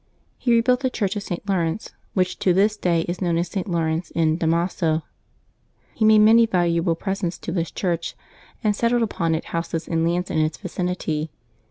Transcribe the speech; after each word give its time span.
He 0.39 0.51
rebuilt 0.51 0.79
the 0.79 0.89
church 0.89 1.15
of 1.15 1.21
St. 1.21 1.47
Laurence, 1.47 1.91
which 2.15 2.39
to 2.39 2.55
this 2.55 2.75
day 2.75 3.01
is 3.01 3.21
known 3.21 3.37
as 3.37 3.49
St. 3.49 3.67
Laurence 3.69 4.09
in 4.09 4.35
Damaso; 4.35 5.03
he 5.93 6.05
made 6.05 6.17
many 6.17 6.47
valuable 6.47 6.95
presents 6.95 7.37
to 7.37 7.51
this 7.51 7.69
church, 7.69 8.15
and 8.63 8.75
settled 8.75 9.03
upon 9.03 9.35
it 9.35 9.45
houses 9.53 9.87
and 9.87 10.03
lands 10.09 10.31
in 10.31 10.39
its 10.39 10.57
vicinity. 10.57 11.29